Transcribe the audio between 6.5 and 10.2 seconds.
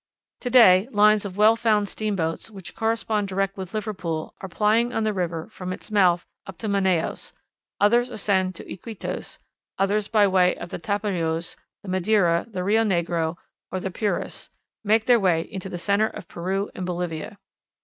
to Manaos; others ascend to Iquitos; others